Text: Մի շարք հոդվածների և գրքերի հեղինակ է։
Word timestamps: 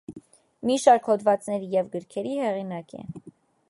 Մի 0.69 0.77
շարք 0.85 1.11
հոդվածների 1.11 1.71
և 1.77 1.93
գրքերի 1.97 2.35
հեղինակ 2.49 3.01
է։ 3.03 3.09